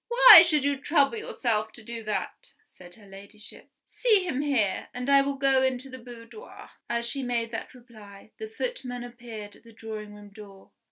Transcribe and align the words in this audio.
"Why 0.07 0.41
should 0.43 0.65
you 0.65 0.77
trouble 0.77 1.15
yourself 1.19 1.71
to 1.73 1.83
do 1.83 2.01
that?" 2.05 2.53
said 2.65 2.95
her 2.95 3.05
Ladyship. 3.05 3.69
"See 3.85 4.25
him 4.27 4.41
here; 4.41 4.87
and 4.95 5.07
I 5.11 5.21
will 5.21 5.35
go 5.37 5.61
into 5.61 5.91
the 5.91 5.99
boudoir." 5.99 6.71
As 6.89 7.07
she 7.07 7.21
made 7.21 7.51
that 7.51 7.75
reply, 7.75 8.31
the 8.39 8.49
footman 8.49 9.03
appeared 9.03 9.55
at 9.57 9.63
the 9.63 9.71
drawing 9.71 10.15
room 10.15 10.29
door. 10.29 10.71